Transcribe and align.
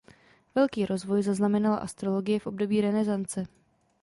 Velký 0.55 0.85
rozvoj 0.89 1.21
zaznamenala 1.23 1.77
astrologie 1.85 2.39
v 2.41 2.47
období 2.49 2.81
renesance. 2.81 3.45